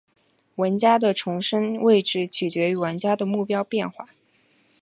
[0.55, 4.07] 玩家的重生位置取决于玩家的目标变化。